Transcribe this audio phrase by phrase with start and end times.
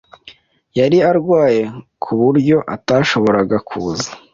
[0.79, 1.63] Yari arwaye,
[2.03, 4.09] ku buryo atashoboraga kuza.